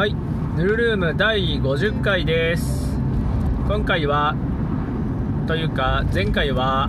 [0.00, 0.14] はい、
[0.56, 2.88] ヌルルーム第50回です。
[3.68, 4.34] 今回は、
[5.46, 6.88] というか、前回は、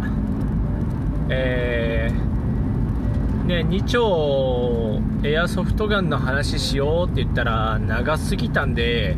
[1.27, 9.17] えー、ね、2丁エアソフトガンの話しようって言ったら長すぎたんで、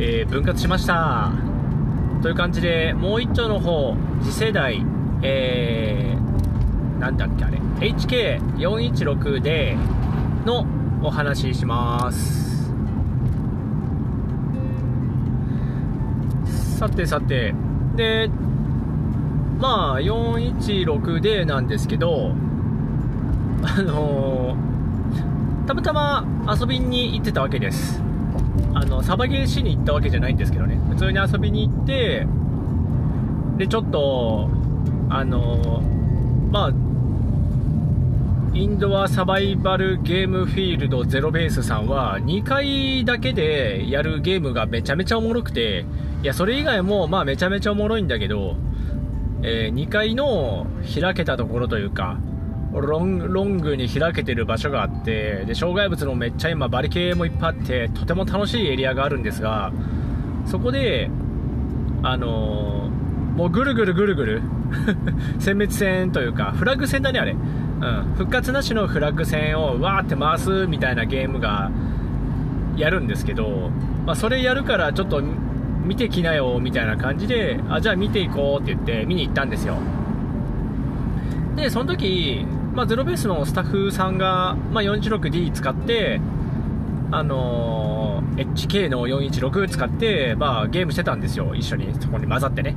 [0.00, 1.30] えー分割しました。
[2.22, 3.94] という感じで、もう1丁の方、
[4.24, 4.84] 次世代、
[5.22, 9.76] えー、なんだっけあれ、HK416 で
[10.44, 10.66] の
[11.00, 12.49] お話しします。
[16.80, 17.52] さてさて、
[17.94, 18.30] で、
[19.58, 22.32] まあ、416D なんですけど、
[23.62, 26.24] あのーたまたま
[26.58, 28.00] 遊びに行ってたわけです。
[28.72, 32.26] あの、サバゲーしに行ったわけじゃないんですけどね、普通に遊びに行って、
[33.58, 34.48] で、ちょっと、
[35.10, 36.72] あのーまあ、
[38.52, 45.86] インドアサバイバルゲームフィールドゼロベースさんは2回だけでやるゲームがめちゃめちゃおもろくて、
[46.22, 48.56] いや、それ以外もまあめちゃめちゃおもろいんだけど、
[49.42, 50.66] え2階の
[51.00, 52.18] 開けたところというか、
[52.72, 59.72] ロンロングに開けてる場所があって、で、障害物のめっちゃ今バリケーもいっぱいあって、とても楽しいエリアがあるんですが、
[60.46, 61.08] そこで、
[62.02, 64.42] あのーもうぐるぐるぐるぐる、
[65.38, 67.34] 殲滅戦というか、フラッグ戦だね、あれ。
[67.80, 68.14] うん。
[68.16, 71.70] 復活なしのフラッグ戦をわーって回すみたいなゲームが、
[72.80, 73.70] やるんですけど、
[74.06, 79.76] まあ、それやるからちょっと見てきなよみたいな感じで、あ、じゃあ見ていこうって言って見に行ったんですよ。
[81.56, 86.20] で、その時、まあ、ゼロベースのスタッフさんが、まあ、416D 使って、
[87.10, 91.54] あのー HK の416使って、まあ、ゲームしてたんですよ。
[91.54, 92.74] 一緒にそこに混ざってね。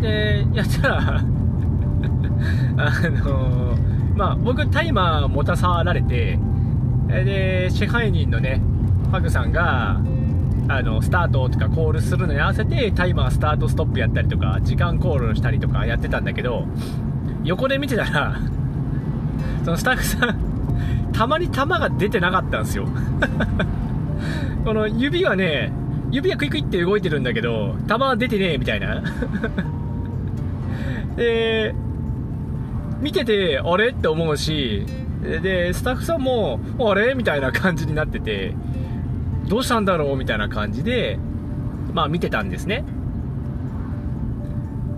[0.00, 1.22] で、やったら、 あ
[3.10, 3.87] のー
[4.18, 6.40] まあ、僕タイマー持たさられて、
[7.06, 8.60] で、支配人のね、
[9.12, 10.00] パグさんが、
[10.68, 16.66] あの、スタートとかコールするのに合わせて、タイマースタートストップやったりとか、時間コールしたりとかやってたんだけど、
[17.44, 18.40] 横で見てたら、
[19.64, 20.36] そのスタッフさん、
[21.12, 22.88] たまに弾が出てなかったんですよ。
[24.66, 25.70] この指はね、
[26.10, 29.00] 指はクイクイって動いてるんだけど、弾は出てねえみたいな。
[31.16, 31.72] で、
[33.00, 33.90] 見てて、あれ？
[33.90, 34.84] って思うし、
[35.22, 37.14] で、スタッフさんも、あれ？
[37.14, 38.54] みたいな感じになってて、
[39.48, 40.16] どうしたんだろう？
[40.16, 41.18] みたいな感じで、
[41.92, 42.84] まあ見てたんですね。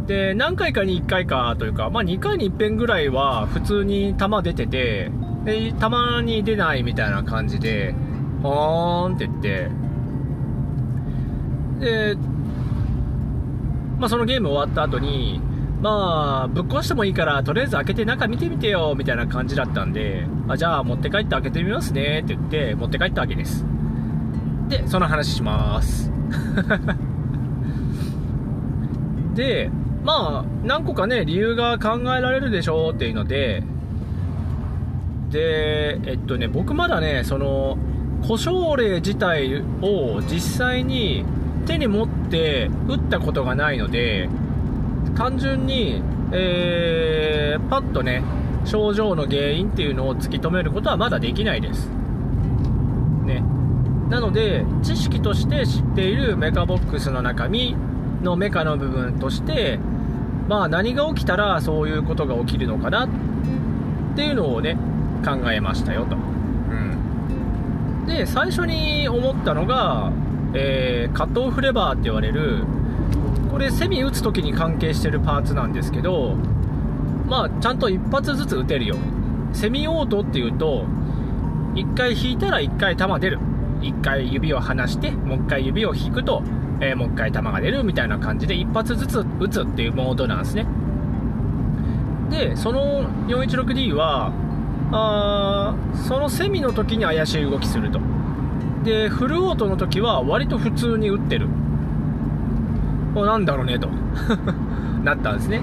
[0.06, 5.10] で、何回かに1回かというか、まあ2回に1遍ぐらいは普通に弾出てて、
[5.44, 7.94] で、たまに出ないみたいな感じで、
[8.42, 9.70] はーんって言って、
[11.80, 12.16] で、
[13.98, 15.40] まあそのゲーム終わった後に、
[15.80, 23.64] まあ、ぶっ壊してもいいから、とりあえず開けて中見てみてよ、みたいな感じだったんで、あじゃあ持って帰って開けてみますね、って言って、持って帰ったわけです。
[24.68, 26.12] で、その話します。
[29.34, 29.70] で、
[30.04, 33.62] まあ、何個かね、理由が考えられるでしょうっていうので、
[35.30, 37.78] で、えっとね、僕まだね、その、
[38.26, 41.24] 故障例自体を実際に
[41.66, 44.28] 手に持って打ったことがないので、
[45.20, 48.22] 単純に、えーパッとね、
[48.64, 51.90] 症状の原因っていうのを突き止めることはまだできないです。
[53.26, 53.44] ね。
[54.08, 57.76] なので、知識として知っているメカボックスの中身
[58.22, 59.78] のメカの部分として、
[60.48, 63.08] まあ何が起きたらそういうことが起きるのかなっ
[64.16, 64.78] ていうのをね、
[65.22, 66.16] 考えましたよと。
[66.16, 68.06] うん。
[68.06, 70.12] で、最初に思ったのが、
[70.54, 72.64] えーカットオフレバーって言われる、
[73.50, 76.36] これセミ打つ時に関係してるパーツなんですけど
[77.26, 78.96] まあちゃんと一発ずつ打てるよ。
[79.52, 80.84] セミオートっていうと
[81.74, 83.38] 1回引いたら1回弾出る。
[83.80, 86.42] 1回指を離してもう1回指を引くと、
[86.80, 90.66] えーもう1回弾が出るみたいな感じで一発ずつ打つっていうモードなんですね。
[92.30, 94.32] でその 416D は
[94.92, 95.74] あ
[96.08, 98.00] そのセミの時に怪しい動きすると。
[98.84, 101.48] でフルオートの時は割と普通に打ってる。
[103.14, 103.88] おなんだろうねと。
[105.04, 105.60] なったんですね。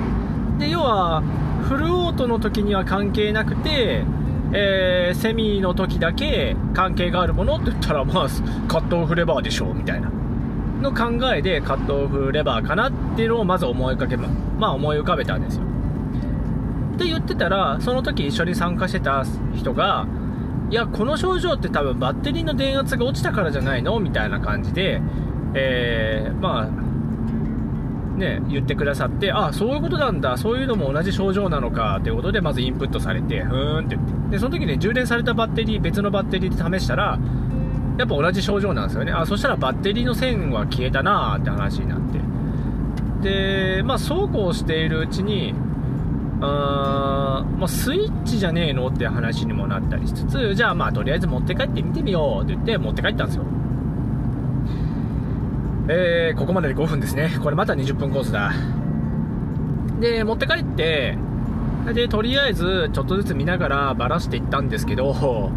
[0.59, 1.21] で要は
[1.67, 4.03] フルオートの時には関係なくて、
[4.51, 8.27] えーセミの時だけ関係があるものって言ったらまあ
[8.67, 10.09] カットオフレバーでしょうみたいな。
[10.81, 14.27] の考えでカットオフレバーかなっていうのをまず思いかけま
[14.59, 15.63] まあ思い浮かべたんですよ。
[16.95, 19.23] って言ってたらその時一緒に参加してた
[19.55, 20.05] 人が
[20.69, 25.01] いやこの症状って多分バッテリーの電圧が落ちたからじゃないのみたいな感じで
[25.53, 26.86] えーまあ
[28.17, 37.17] ね、言ってくださって、あそういうことなんだ、そういうのも同じ症状なのかということで、まずインプットされて、ふーんって言って、でその時ね、充電されたバッテリー、別のバッテリーで試したら、
[37.97, 39.11] やっぱ同じ症状なんですよね。
[39.11, 42.19] あそしたらバッテリーの線は消えたなーって話になって。
[43.77, 45.55] でまあそうこうしているうちに
[46.39, 48.89] あまあ、スイッチじゃねえの？
[48.89, 53.45] って話にもなったりしつつじゃあまあとりあえず持って帰って見てみようって言って持って帰ったんですよ。
[55.89, 57.31] えー、ここまでで5分ですね。
[57.41, 58.53] これまた20分コースだ。
[59.99, 61.17] で持って帰って
[61.93, 65.15] でとりあえずちょっとずつ見ながらバラしていったんですけど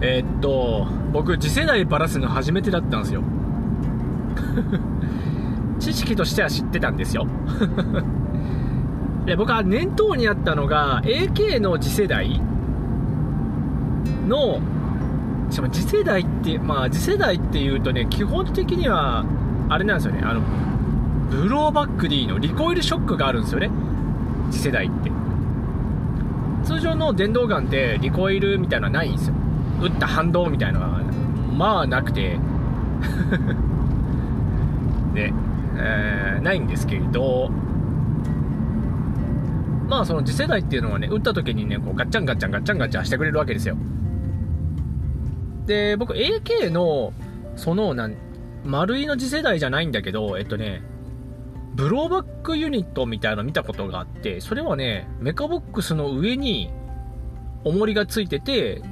[0.00, 3.22] えー、っと僕次世代バラすの初めてだったんですよ。
[5.78, 7.26] 知識としては知ってたんですよ。
[9.26, 12.40] で僕は念頭にあったのが AK の次世代
[14.28, 14.60] の
[15.50, 19.24] しかも次世代ってまあ次世代っていうとね基本的には
[19.68, 20.20] あれなんですよね。
[20.24, 20.40] あの
[21.30, 23.70] ブローバックでいいのリコイルショックがあるんですよね。
[24.50, 25.10] 次世代って。
[26.64, 29.34] 通常の電動ガンってリコイルみたいなのはないんですよ。
[29.82, 31.00] 撃った反動みたいなのは
[31.56, 32.38] まあなくて。
[35.14, 35.32] ね、
[35.76, 37.50] えー、ないんですけれど
[39.88, 43.76] まあその次世代っていうのはね撃った時にねこうガッチャンガッチャンガッチャンガッチャンしてくれるわけですよ。
[45.66, 47.12] で僕 AK の
[47.56, 48.14] そのなん
[48.64, 50.82] 丸いの次世代じゃないんだけどえっとね
[51.74, 56.70] ブローバックユニットみたいなの見たことがあってそれはねメカボックスの上に
[57.64, 58.82] 重りがついてて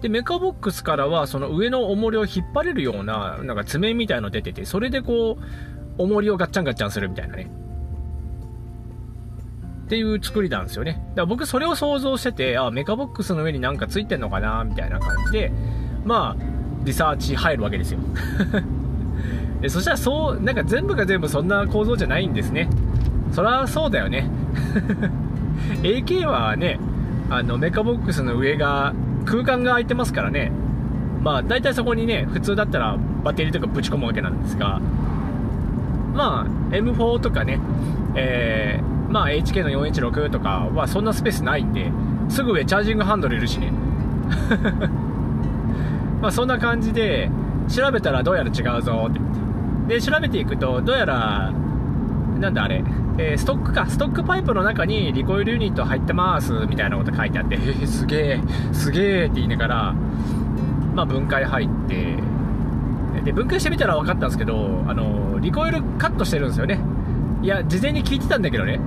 [0.00, 7.50] でメカボックスからはその上の重りを引っ張れるようななんか爪みたいの出ててそれでこう重りをガッチャンガッチャンするみたいなね
[9.86, 10.94] っていう作りなんですよね。
[10.94, 15.52] だから僕それを想像してて、あ、メカボックスの上になんかついてんのかなみたいな感じで、
[16.04, 16.44] まあ、
[16.82, 18.00] リサーチ入るわけですよ。
[19.60, 22.68] でそしたらそう、なんか全部が全部そんな構造じゃないんですね。
[23.32, 24.28] そりゃそうだよね。
[25.82, 26.78] AK はね、
[27.30, 28.94] あの、メカボックスの上が
[29.24, 30.52] 空間が空いてますからね。
[31.22, 34.80] まあ、大体そこにね、普通だったらバッテリーとかぶち込むわけなんですが、
[36.14, 37.60] まあ、M4 とかね、
[38.14, 41.90] えー、まあ HK の416とかはそんなスペースないんで
[42.28, 43.72] すぐ上チャージングハンドルいるしね
[46.20, 47.30] まあそんな感じで
[47.68, 49.20] 調べたらどうやら違うぞって
[49.86, 51.52] で調べていくとどうやら
[52.40, 52.84] なんだあれ、
[53.18, 58.40] えー、ストックかストックパイプの中にリコイルユニット入ってますみたいなこと書いてあってえー、 すげえ
[58.72, 59.94] すげえって言いながら
[60.94, 62.18] まあ分解入って
[63.24, 66.80] で分解してみたら分かったんですけどあのリコイルカットしてるんですよね
[67.42, 68.80] いや、事前に聞いてたんだけどね。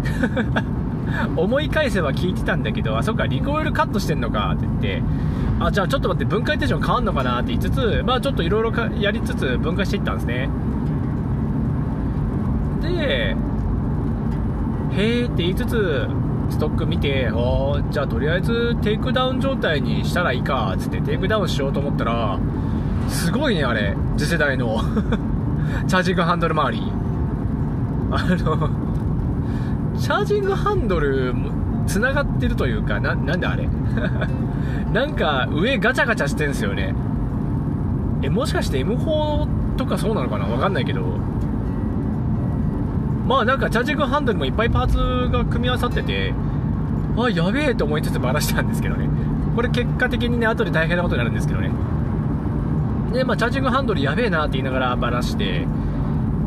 [1.37, 5.03] 思い返せば聞いてたんだけど、あ、そっか、リコイルカットしてんのかって言って、
[5.59, 10.49] あ、じゃあちょっと待って、分解テンション変わんのかなって言いつつ、まあちょっといろいろやりつつ分解していったんですね。
[12.81, 13.35] で、
[14.91, 16.07] へーって言いつつ、
[16.49, 22.39] ストック見て、おじゃあとりあえずテイクダウン状態にしたらいいか、つってテイクダウンしようと思ったら、
[23.07, 23.95] すごいね、あれ。
[24.17, 24.79] 次世代の
[25.87, 26.91] チャージングハンドル周り。
[28.11, 28.69] あの
[29.99, 31.35] チャージングハンドル
[31.85, 33.69] つながってるというかななんであれ？
[34.93, 36.95] なんか上ガチャガチャしてんすよね
[38.23, 39.47] えもしかして M4
[39.77, 40.45] とかそうなのかな？
[40.45, 41.01] わかんないけど
[43.29, 44.97] まあなんかチャージングハンドルもいっぱいパーツ
[45.31, 46.33] が組み合わさってて
[47.15, 49.07] あやべえと思いつつバラしたんですけどね。
[49.55, 51.69] これ結果的にね後で大変なことになるんですけどね。
[53.13, 55.67] でまあチャージングハンドルやべえなって言いながらバラして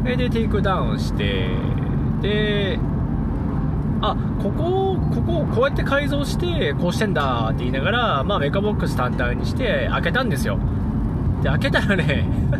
[0.04, 1.50] でテイクダウンして
[2.20, 2.80] で
[4.00, 10.58] あここここをこうやって改造してこうしてんだって言いながら、まあ、メカボックス単体にして開けたんですよ。
[11.42, 12.26] で開けたらね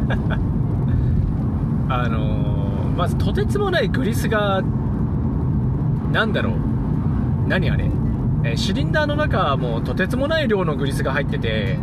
[1.89, 2.52] あのー、
[2.97, 4.63] まずとてつもないグリスが
[6.13, 7.49] なんだろう。
[7.49, 7.91] 何あれ。
[8.45, 11.79] えシリンダーの中もとてつもない量のグリスが入ってて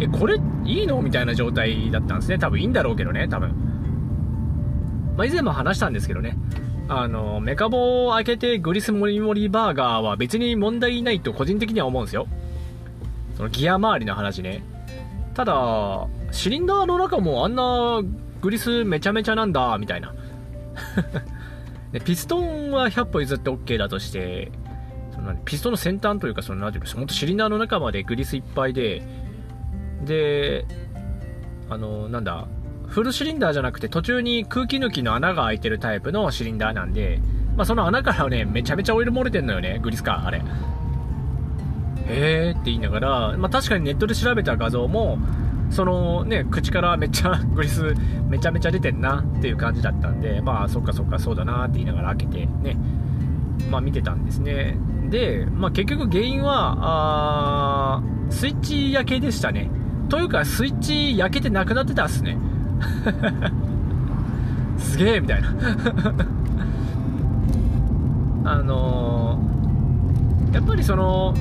[0.00, 1.02] えこれいいの？
[1.02, 2.38] みたいな状態だったんですね。
[2.38, 3.28] 多分いいんだろうけどね。
[3.28, 3.54] 多分。
[5.16, 6.36] まあ、以前も話したんですけどね、
[6.88, 12.26] あの、メカボを開けてグリスモリモリバーガーは別に問題ないと個人的には思うんですよ。
[13.36, 14.64] そのギア周りの話ね。
[15.34, 18.02] ただ、シリンダーの中もあんな
[18.40, 20.12] グリスめちゃめちゃなんだ、みたいな。
[21.92, 24.50] でピストンは100歩譲って OK だとして、
[25.14, 29.02] そのピストンの先端というか、その、なんていうか、本当シリンダーの中までグリスいっぱいで、
[30.04, 30.66] で、
[31.70, 32.46] あの、なんだ、
[32.88, 37.20] フルシリンダーじゃなくて途中に空気抜きの穴が開いてるタイプのシリンダーなんで、
[37.56, 40.42] まあ、その穴からね、めちゃめちゃオイル漏れてんのよね、グリスか、あれ。
[42.06, 45.18] へーって言いながら、まあ、確かにネットで調べた画像も、
[45.70, 47.94] そのね、口からめっちゃ グリス
[48.28, 52.76] めちゃめちゃ出てんなっていう感じだったんで、まあそっかそっかそうだなって言いながら開けてね、
[53.70, 54.76] まあ見てたんですね。
[55.10, 59.70] で、まあ結局原因は、あスイッチ焼けでしたね。
[60.08, 62.38] というかスイッチ焼けてなくなってたっすね
[64.78, 65.48] すげえみたいな
[68.52, 71.34] あのー、やっぱりその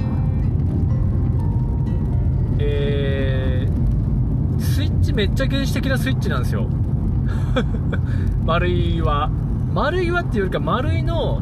[2.60, 3.53] えー、
[4.64, 6.68] スイッチめっちゃ原始的なスイッチなんですよ。
[8.44, 9.30] 丸いは
[9.74, 11.42] 丸いはっていうよりか丸いの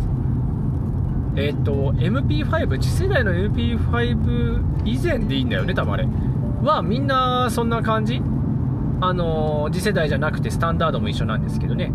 [1.35, 6.07] えっ、ー、と MP5 次世代の MP5 以前でいいんだよね多分あれ。
[6.63, 8.21] はみんなそんな感じ？
[9.03, 11.91] あの次世代じゃなくてスタンダードも一緒なんですけどね。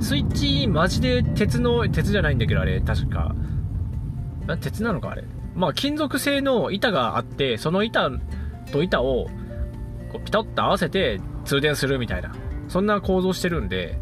[0.00, 3.34] スイッチマジで鉄の鉄じゃないんだけどあれ確か。
[4.60, 5.24] 鉄なのかあれ？
[5.54, 8.10] まあ金属製の板があってその板
[8.72, 9.28] と板を
[10.12, 12.34] こうピタッと合わせて通電するみたいな
[12.68, 13.98] そんな構造してるんで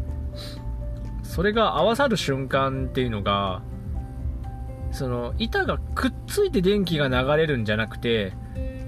[1.23, 3.61] それが合わさる瞬間っていうのが
[4.91, 8.33] その板がくっついて電気が流れるんじゃなくて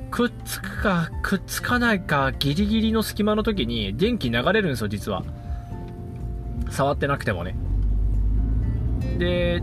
[0.10, 5.24] くっつくかくっつかないかギリギリの隙間の時に電気流れるんですよ実は。
[6.70, 7.56] 触ってなくてもね。
[9.18, 9.62] で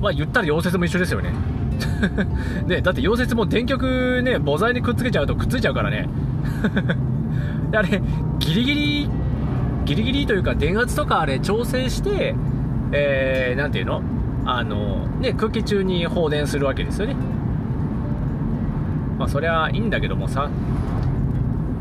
[0.00, 1.32] まあ言ったら溶接も一緒ですよね。
[2.66, 6.08] ねだって溶接も電極ね母材にくっつけちゃうとくっついちゃうからね。
[7.74, 8.00] あれ
[8.38, 9.10] ギリギリ
[9.84, 12.34] ギリギリというか電圧とかあれ調整して
[12.92, 14.02] えー、ていうの？
[14.44, 17.16] あのね空気中に放電するわけですよね。
[19.18, 20.48] まあそりゃいいんだけどもさ。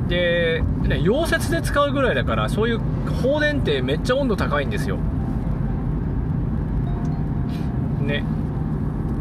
[0.07, 2.79] で、ね、溶接で使うぐらいだからそういう
[3.23, 4.97] 放電ってめっちゃ温度高いんですよ
[8.01, 8.23] ね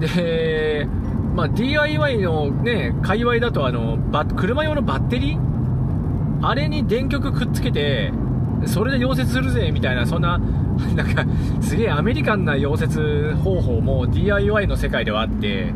[0.01, 0.87] で、
[1.35, 3.99] まあ、DIY のね界隈だとあの
[4.37, 5.39] 車用のバッテリー？
[6.43, 8.13] あれに電極くっつけて
[8.67, 10.39] それで溶接するぜみたいなそんな
[10.97, 11.25] なんか
[11.61, 15.73] すげえアメリカンな溶接方法も DIY の世界ではあって。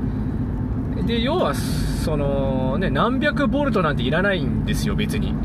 [1.06, 5.32] で要はそのね何百ボルトなんていらないんですよ別に。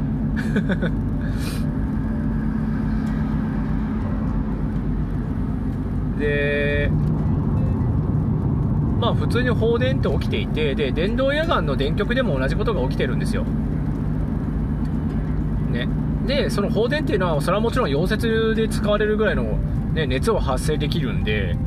[6.20, 6.90] で
[9.04, 13.44] まあ普通に放電って起きていてで電動野眼の電極でも同じことが起きてるんですよ。
[15.70, 15.90] ね。
[16.26, 19.44] でその放電っていうのはそれはもちろん溶接で使われるぐらいの、
[19.94, 21.58] ね、熱を発生できるんで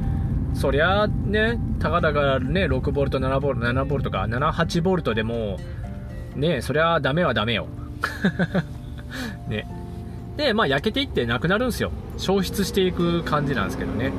[0.55, 5.59] そりゃねたかだかね6ボルト7ボルト7ボルトか78ボルトでも
[6.35, 7.67] ねそりゃダメはダメよ。
[9.47, 9.69] ね。
[10.39, 11.93] でまあ焼けていってなくなるんですよ。
[12.17, 14.11] 消失していく感じなんですけどね。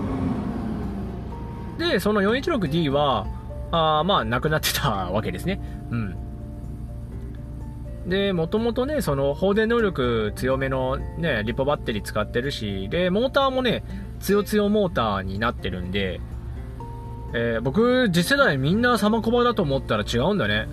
[1.78, 3.28] でその 416D は
[3.72, 6.28] あまあなくなってたわけですねうん
[8.08, 13.84] で、もともとね、その放電能力強めのね、リポバッテリー使ってるし、で、モーターもね、
[14.22, 16.22] 強強モーターになってるんで、
[17.34, 20.70] えー、僕、次世代みんなサマコバだと思ったら違うんだね。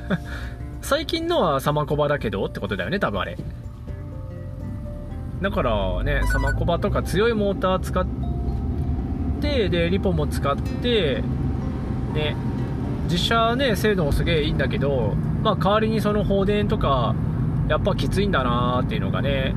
[0.82, 3.38] 最近のはサマコバだけどってことだよね、多分あれ。
[5.40, 8.27] だからね、サマコバとか強いモーター使って、
[9.40, 11.22] で、リポも使って、
[12.14, 12.36] ね、
[13.10, 17.14] 実写ね、精度もすげえいいんだけど、まあ、代わりにその放電とか
[17.68, 19.54] やっぱきついんだなーっていうのがね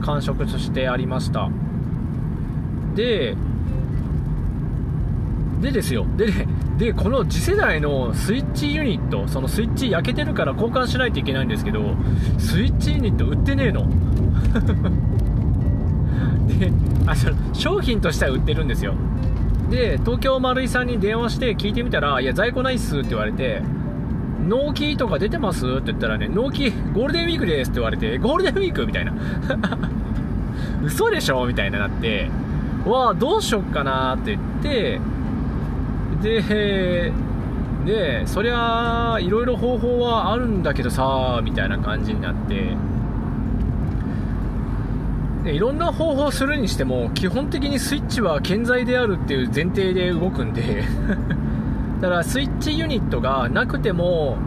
[0.00, 1.50] 感触としてありました。
[2.94, 3.36] で
[5.60, 6.06] でですよ。
[6.16, 6.46] で
[6.78, 11.94] でこの次世代のスイッチユニットそのスイッチ焼けてるから交換しないといけないんですけど
[12.38, 13.86] スイッチユニット売ってねえの。
[16.48, 16.72] で
[17.10, 18.94] あそ商品としては売ってるんですよ。
[19.70, 23.62] で東京丸井さんに電話して聞いてみたら「いや在庫ないっす」って言われて
[24.48, 25.66] 納期とか出てます？
[25.66, 29.12] って言ったらね、納期ゴールデンウィークですって言われて、ゴールデンウィークみたいな。
[30.82, 31.46] 嘘でしょ？
[31.46, 32.30] みたいななって、
[32.86, 35.00] わあ、どうしよっかなって言って、
[36.22, 37.12] で、
[37.84, 42.76] で、そりゃ、いろいろ方法はあるんだけどさ、みたいな感じになって、
[45.44, 50.84] いろんな方法するにしても、基本的にスイッチは健在であるっていう前提で動くんで。
[52.00, 54.38] だからスイッチユニットがなくても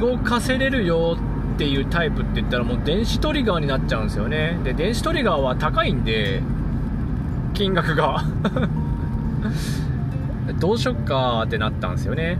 [0.00, 1.16] 動かせれるよ
[1.54, 4.58] っていうタイプって言ったらもう電子トリガーになっちゃうんですよね。
[4.64, 6.42] で電子トリガーは高いんで
[7.54, 8.24] 金額が。
[10.58, 12.38] どうしよっかってなったんですよね。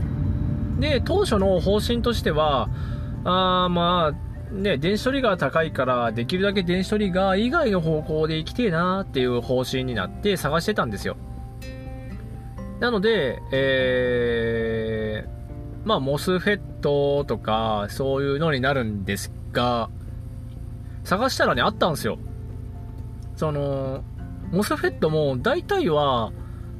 [0.79, 2.69] で当初の方針としては
[3.23, 11.17] あまあね電子トリガー高いからできるだけ電子トリガー以外の方向で行きてえなっていう方針になって探してたんですよ
[12.81, 19.91] なので、えー、まあ、モスフェットとか、そういうのになるんですが、
[21.03, 22.17] 探したらね、あったんですよ。
[23.35, 24.03] その、
[24.51, 26.31] モスフェットも大体は、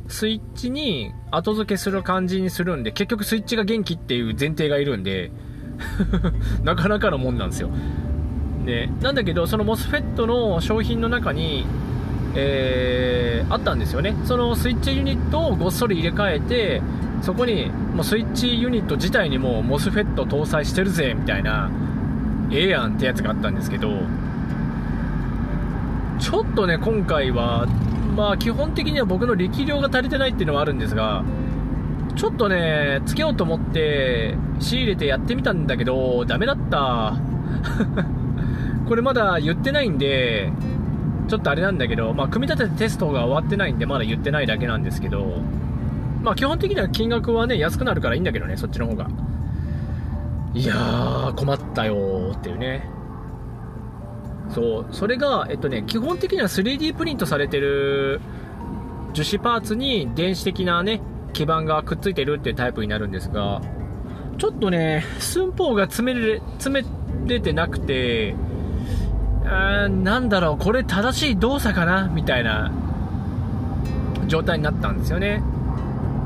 [0.07, 5.31] スイッチに後付けする感じにするんで、結局スイッチが元気っていう前提がいるんで、
[6.63, 7.69] なかなかのもんなんですよ。
[8.65, 11.65] で、なんだけど、その MOSFET の商品の中に、
[12.35, 14.15] えー、あったんですよね。
[14.23, 16.81] そのスイッチユニットをごっそり入れ替えて、
[17.21, 21.69] そこにもうスイッチユニット自体にも MOSFET 搭載してるぜみたいな
[22.51, 23.89] ええやんってやつがあったんですけど
[26.19, 27.67] ちょっとね今回は
[28.15, 31.23] まあ基本的には僕の力量が足りてないっていうのはあるんですが
[32.15, 37.15] ちょっとねつけようと思って仕入れてやってみたんだけどダメだった
[38.87, 40.51] これまだ言ってないんで
[41.27, 45.41] ちょっとあれなんだけど、まあ、組み立ててテストが終わってないんでまだ言ってないだけなんですけど
[46.21, 49.09] まあ基本的には金額はね、安くなるからいいんだけどね、そっちの方が。
[50.53, 52.87] いやー、困ったよーっていうね。
[54.49, 58.21] そう、それが、えっとね、基本的には 3D プリントされてる
[59.13, 61.01] 樹脂パーツに電子的なね、
[61.33, 63.61] 基板がくっついてるっていうタイプになるんですが、
[64.37, 66.87] ちょっとね、寸法が詰めれ、詰め
[67.27, 68.35] れてなくて、
[69.45, 72.71] あなんだろう、これ正しい動作かなみたいな
[74.27, 75.43] 状態になったんですよね。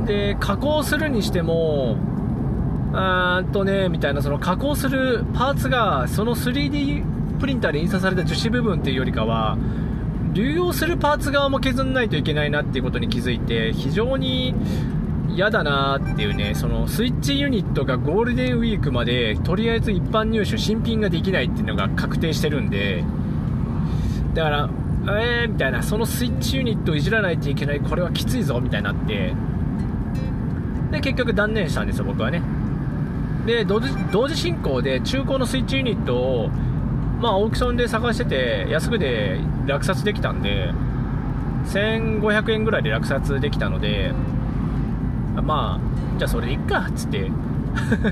[0.05, 1.97] で、加工するにしても、
[2.93, 7.03] あーとね、みたいな、その加工するパーツが、その 3D
[7.39, 9.57] プリンターで印刷された樹脂部分っていうよりかは、
[10.33, 14.53] 流用するパーツ側も削らないといけないなっていうことに気づいて、非常に
[15.29, 23.03] 嫌だなっていうね、そのスイッチユニットがゴールデンウィークまで、とりあえず一般入手、新品ができないっていうのが確定してるんで、
[24.33, 24.69] だから、
[25.07, 29.33] えーみたいな、そのスイッチユニットをいじらないといけない、これはきついぞみたいになって、
[30.91, 32.41] で、結局断念したんですよ、僕はね。
[33.45, 36.49] で、同時同時進行で中古のスイッチユニットを、
[37.21, 40.71] まあ、オークションで探してて、安くで落札できたんで、
[41.65, 44.13] 1500円ぐらいで落札できたので、
[45.41, 47.31] まあ、じゃあそれでいっか、っつって。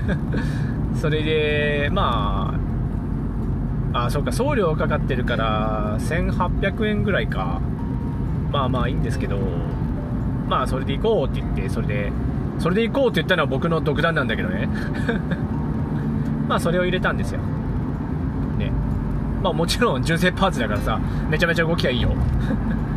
[0.96, 2.54] それで、ま
[3.92, 7.60] あ、あ、そっか、送料かかってるから、1800円ぐらいか。
[8.52, 9.38] まあまあいいんですけど、
[10.48, 12.12] まあそれで行こうって言って、それで
[12.58, 14.68] それで行こうって言ったのは僕の独断なんだけどね。
[16.48, 17.40] まあそれを入れたんですよ。
[18.58, 18.70] ね。
[19.42, 22.10] まあもちろん純正パーツだからさめちゃめちゃ動きはいいよ。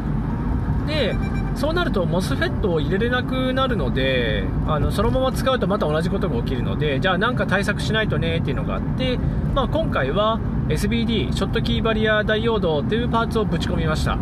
[0.86, 1.16] で
[1.58, 9.18] そうなると MOSFET を入れれなくなるのであのそのまま使うとまた同じことが起きるのでじゃあなんか対策しないとねっていうのがあって、
[9.56, 10.40] まあ、今回は
[10.70, 14.18] SBD ショットキーバリアダイオードというパーツをぶち込みました。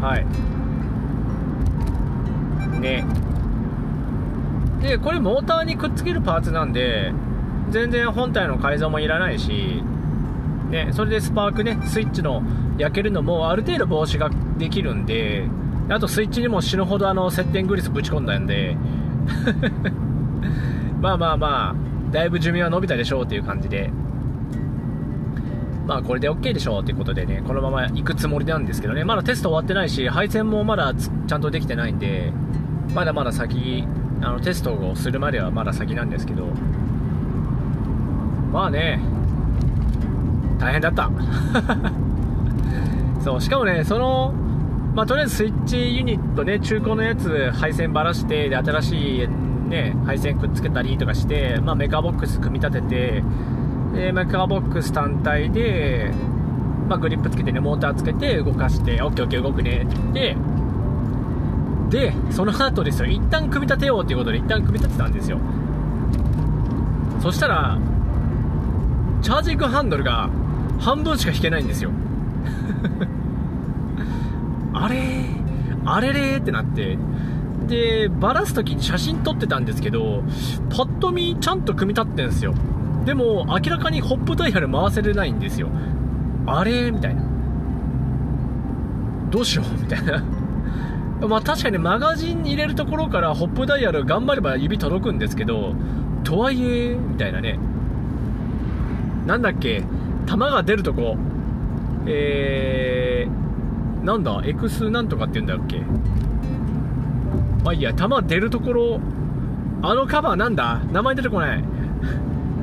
[0.00, 0.26] はい。
[2.80, 3.06] ね。
[4.82, 7.12] でこれモーターにくっつけるパーツなんで
[7.70, 9.82] 全然本体の改造もいらないし、
[10.70, 12.42] ね、それでスパークねスイッチの
[12.76, 15.48] 焼けるのもある程度防止ができるんで
[15.88, 18.76] あとスイッチにも死ぬほどあの接点グリスぶち込んだんで。
[21.00, 21.74] まあまあまあ
[22.12, 23.90] だいぶ寿命は伸びたでしょうっていう感じで。
[25.86, 29.04] まあこれで OK でしょうということでねこのまま行くつもりなんですけどね。
[29.04, 32.32] まだテスト終わってないし配線もまだちゃんとできてないんで
[32.94, 33.84] まだまだ先
[34.20, 36.46] あのテストをするまではまだ先なんですけど。
[38.52, 38.98] まあね
[40.58, 41.10] 大変だった。
[43.22, 44.34] そうしかもねその
[44.96, 49.28] まあ、とりあえずスイッチユニットね中古のやつ配線ばらしてで新しい
[49.68, 53.22] ね配線くっつけたりとかして、まあ、メカボックス組み立てて
[53.94, 56.10] でメカボックス単体で、
[56.88, 60.36] まあ、グリップつけてねモーターつけて動かして OKOK 動くねって言って
[61.90, 65.38] で、その後ですよ、一旦組み立てようということで一旦組み立てたんですよ。
[67.22, 67.78] そしたら、
[69.22, 70.28] チャージングハンドルが
[70.78, 71.90] 半分しか引けないんですよ。
[74.84, 74.98] あれ？
[75.84, 76.98] あれれってなって、
[77.66, 80.22] で、バラす時に写真撮ってたんですけど、
[80.70, 82.54] パッと見ちゃんと組み立ってんですよ。
[83.04, 85.68] でも、明らかにホップダイヤル回せれないんですよ。
[86.46, 87.22] あれみたいな。
[89.30, 90.22] どうしようみたいな。
[91.26, 95.74] まあ確かにマガジンに入れるところからホップダイヤル頑張れば指届くんですけど、
[96.24, 97.58] とはいえ、みたいなね。
[99.26, 99.82] なんだっけ、
[100.26, 101.16] 弾が出るとこ、
[102.06, 103.45] えー、
[104.06, 105.80] なんだ、エクスなんとかって言うんだっけ？
[107.64, 109.00] まあいいや、弾出るところ、
[109.82, 110.80] あのカバーなんだ？
[110.92, 111.64] 名前出てこない。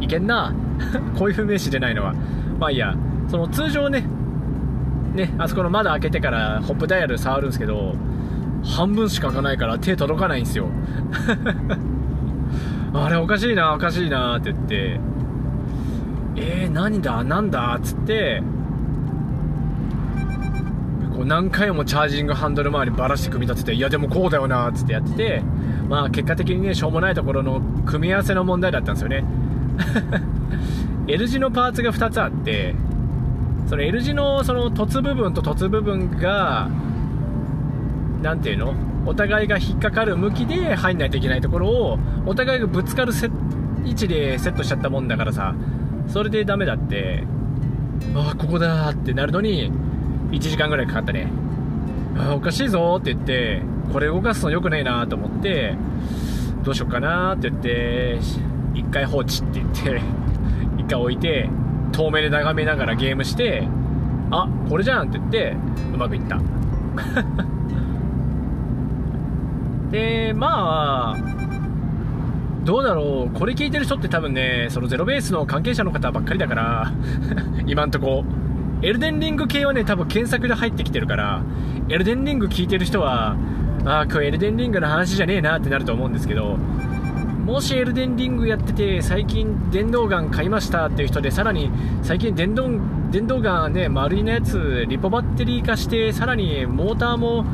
[0.01, 0.53] いけんな。
[1.19, 2.13] こういう名詞出ないのは。
[2.59, 2.95] まあいいや、
[3.27, 4.05] その通常ね、
[5.13, 7.95] ね、あそこの窓開けてからホップダイヤル触るんですけど、
[8.63, 10.67] 半分しか開かないから手届かないんですよ
[12.93, 14.99] あれおかしいなおかしいなって言って
[16.37, 17.23] えー、何だ？
[17.25, 17.75] 何だ？
[17.77, 18.41] っつって
[21.15, 25.41] こう何回もチャージングハンドル周りばらして組み立てていやでもこうだよなっつってやってて
[25.87, 29.23] まあ結果的にねしょうもないところの組み合わせの問題だったんですよね。
[31.07, 32.75] L 字のパーツが2つあって
[33.67, 36.69] その L 字のその凸部分と凸部分が
[38.21, 38.73] 何ていうの？
[39.05, 43.11] お互いが引っかかる向きで入んないといけないところをお互いがぶつかる
[43.83, 45.53] 位置でセットしちゃったもんだからさ
[46.07, 47.25] それでダメだって
[48.15, 49.71] ああここだってなるのに
[50.33, 51.27] 1時間ぐらいかかったね。
[52.17, 55.75] あおかしいぞって言ってこれ動かすの良くないなと思って
[56.63, 58.19] どうしよっかなって言って
[58.73, 60.01] 1回放置って言って
[60.77, 61.49] 1回置いて
[61.91, 63.67] 遠目で眺めながらゲームして
[64.31, 65.55] あこれじゃんって言って
[65.93, 66.39] うまくいった。
[69.91, 71.17] でまあ
[72.63, 73.33] どうだろう。
[73.37, 76.91] これ聞いてる人って多分ねそのゼロベースの関係者の方ばっかりだから
[77.67, 78.23] 今んとこ。
[78.83, 81.41] エルデンリング系はね多分検索で入ってきてるから
[81.87, 83.37] エルデンリング聞いてる人は
[83.85, 92.69] ああ今日エルデンリングの話じゃねえなってなると思うんですけどもしエルデンリングやってて最近電動ガン買いましたっていう人でさらに最近電動
[93.09, 97.45] 電動ガンね丸いのやつリポバッテリー化してさらにモーターも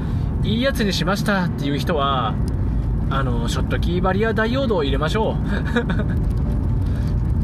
[0.44, 2.34] いいやつにしましたっていう人は
[3.12, 5.36] あのショットキーバリアダイオードを入れましょう。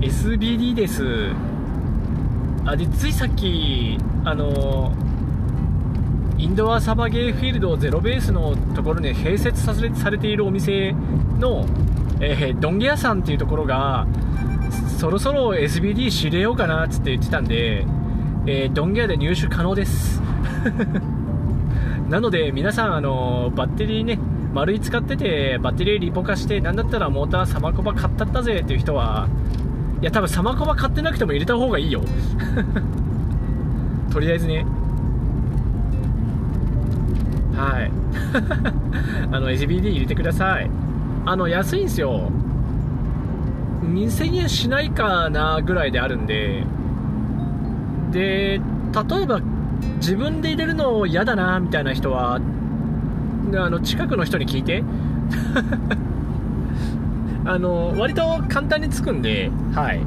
[0.05, 1.54] SBD です。
[2.65, 4.91] あでついさっきあの
[6.37, 10.93] インドアサバゲーフィールドゼロベースのところに併設されているお店
[11.39, 11.65] の、
[12.19, 14.07] えー、ドンゲ屋さんっていうところが
[14.99, 17.85] そろそろ SBD 知れようかなっつって言ってたんで、
[18.47, 20.21] えー、ドンゲ屋で入手可能です。
[22.09, 24.19] なので皆さんあのバッテリーね
[24.53, 29.27] 丸い使っててバッテリーリポ化してなんだったらモーターサマコバ買ったったぜっていう人は
[30.05, 31.99] いや多分サマコバ買ってなくても入れた方がいいよ。
[34.13, 34.63] とりあえずね。
[37.55, 37.91] はい。
[39.33, 40.69] あの SBD 入れてください。
[41.25, 42.29] あの安いんですよ。
[43.81, 46.63] 2000円しないかなぐらいであるんで。
[48.11, 48.61] で
[49.09, 49.39] 例えば
[49.95, 52.39] 自分で入れるの嫌だなみたいな人はあ
[53.71, 54.83] の近くの人に聞いて。
[57.45, 60.01] あの割と簡単につくんではい。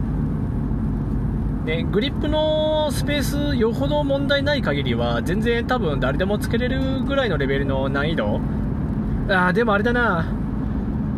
[1.65, 8.41] ね、グリップのスペースよほど問題ない限りは全然多分誰でもつけれるぐらいのレベルの難易度。
[9.29, 10.27] あでもあれだな。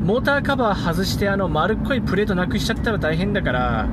[0.05, 3.87] モーターカバー外してあの丸っこいプレートなくしちゃったら大変だから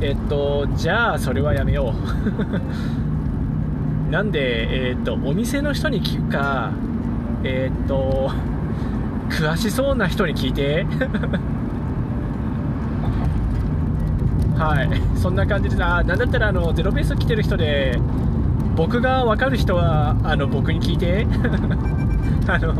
[0.00, 3.00] えっとじゃあそれはやめよう。
[4.10, 6.72] なんで、えー、っと、お店の人に聞くか、
[7.44, 8.32] えー、っと、
[9.30, 10.84] 詳しそうな人に聞いて。
[14.58, 17.98] はい、そんな感じで、あ、なんだったら、あの、ゼロベース来てる人で、
[18.76, 21.26] 僕が分かる人は、あの、僕に聞いて。
[22.46, 22.74] あの、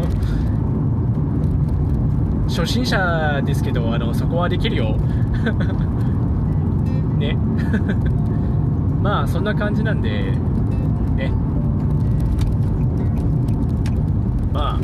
[2.49, 4.97] 初心者ですけど、あの、そこはできるよ。
[7.17, 7.39] ね。
[9.03, 10.33] まあ、そんな感じなんで、
[11.17, 11.33] ね
[14.53, 14.81] まあ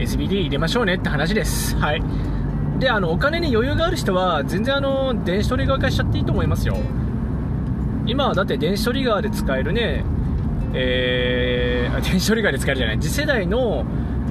[0.00, 1.76] SBD 入れましょうねって話です。
[1.76, 2.02] はい。
[2.78, 6.76] であのお金に余裕がある人は全然あの電子トリガー化しちゃっていいと思いますよ。
[8.06, 10.04] 今はだって電子トリガーで使えるね
[10.72, 12.98] えー、電子トリガーで使えるじゃない。
[12.98, 13.84] 次世代の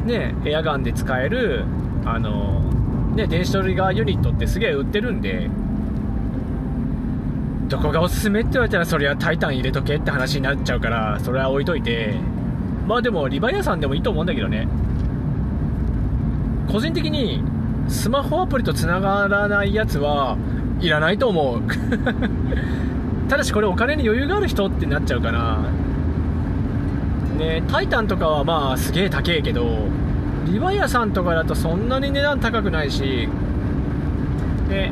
[0.05, 1.65] ねエアガンで使える
[2.05, 2.61] あの
[3.15, 5.49] ね電子トリガーユニットってすげえ売ってるんで
[7.67, 12.15] どこがおすすめって言われたらそれはタイタン入れとけって話になっちゃうからそれは置いといて。
[12.89, 14.67] まあでもリバイアさんでもいいと思うんだけどね。
[16.71, 17.43] 個人的に
[17.87, 20.37] スマホアプリと繋がらないやつは
[20.79, 21.61] いらないと思う。
[23.27, 25.57] ただしこれお金に余裕がある人ってなっちゃうかな。
[27.37, 29.87] ねタイタンとかはまあすげえ高えけど
[30.45, 33.27] リバイアさんとかだとそんなに値段高くないし。
[34.69, 34.91] ね。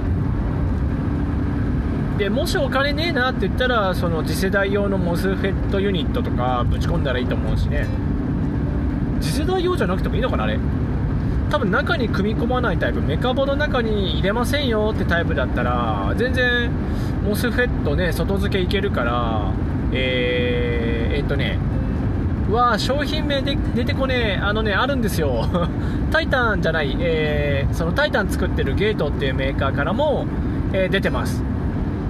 [2.17, 7.85] でもしお金ねえなって言ったらその次世代用のモスフェットユニットとかぶち込んだらいいと思うしね。
[9.21, 10.57] 次世代用じゃなくてもいいのかなあれ。
[11.49, 13.01] 多分中に組み込まないタイプ。
[13.01, 16.71] メカボの中に入れませんよってタイプだったら全然
[17.25, 19.51] モスフェットね外付けいけるから
[19.91, 21.57] えー、えっとね
[22.49, 25.45] うわ商品名で出てこねえあのねあるんですよ。
[26.11, 30.25] タイタンじゃない、えー、そのタイタン作ってるゲートっていうメーカーからも、
[30.71, 31.43] えー、出てます。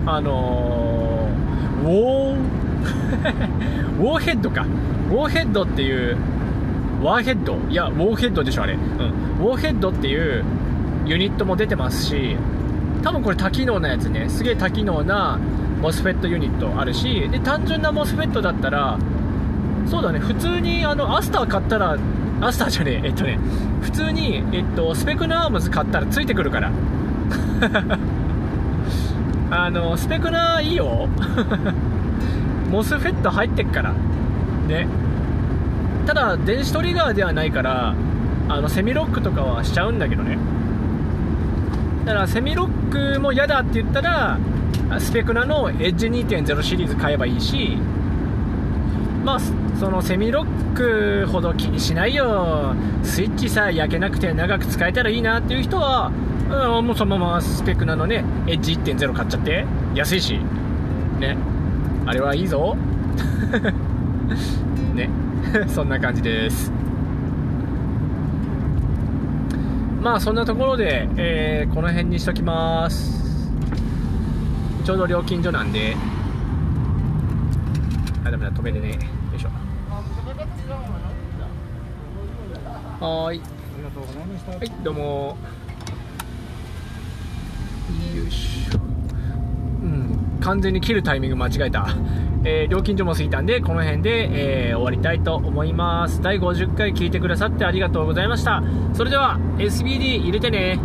[0.05, 2.37] あのー、ウォー
[3.99, 4.65] ウォーヘッドか。
[5.09, 6.17] ウォーヘッドっていう
[7.01, 8.81] ワーヘッドいやウォーヘッドでしょあれ、うん、
[9.39, 10.43] ウォーヘッドっていう
[11.05, 12.35] ユニットも出てますし
[13.03, 14.27] 多分これ多機能なやつね。
[14.29, 15.39] すげえ多機能な
[15.81, 18.97] モスフェットユニットあるしで単純なモスフェットだったら
[19.85, 20.19] そうだね。
[20.19, 21.97] 普通にあのアスター買ったら
[22.41, 23.07] アスターじゃねえ。
[23.07, 23.39] えっとね。
[23.81, 26.71] 普通に、えっと、スペクナームズ買ったらついてくるから。
[29.49, 31.07] あのスペクナーいいよ
[32.69, 33.93] モスフェット入ってっから。
[34.67, 34.87] ね。
[36.07, 37.93] ただ電子トリガーではないから
[38.47, 40.37] あのセミロックとかはしちゃうんだけどね。
[42.05, 44.39] だからセミロックも嫌だって言ったら
[44.99, 47.77] スペクナのエッジ2.0シリーズ買えばいいし
[49.25, 49.39] まあ
[49.77, 52.73] そのセミロックほど気にしないよ。
[53.03, 56.13] スイッチさえ焼けなくて長く使えたらいいなっていう人は、
[56.49, 60.39] うん、もうそのままスペクナのねエッジ1.0買っちゃって安いし。
[61.19, 61.37] ね。
[62.05, 62.77] あれはいいぞ。
[64.97, 65.09] ね。
[65.69, 66.71] そんな感じです。
[70.01, 73.51] まあそんなところで、えー、この辺にしときます。
[74.83, 75.95] ちょうど料金所なんで。
[78.25, 78.91] あダメだ止めれね。
[78.91, 78.95] よ
[79.35, 79.49] いしょ。
[83.05, 83.37] はい。
[83.37, 83.41] あ
[83.77, 84.51] りがとうございました。
[84.51, 85.37] はいどうも。
[88.15, 88.79] よいしょ。
[88.79, 88.86] うん
[90.41, 91.87] 完全に切るタイミング間違えた。
[92.43, 96.21] えー料金所も過ぎたんでこの辺で、えー終わりたいと思います。
[96.21, 98.63] 第50回聞いてくださってありがとうございました。
[98.93, 100.79] それでは SBD 入れてね。